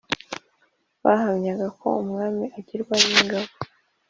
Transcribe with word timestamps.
bahamyaga 1.03 1.67
ko 1.79 1.87
"umwami 2.03 2.45
agirwa 2.57 2.95
n'ingabo 3.05 3.49